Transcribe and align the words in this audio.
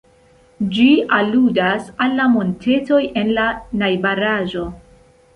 Ĝi 0.75 0.85
aludas 1.17 1.91
al 2.05 2.15
la 2.19 2.25
montetoj 2.35 3.01
en 3.23 3.29
la 3.35 3.43
najbaraĵo. 3.83 4.65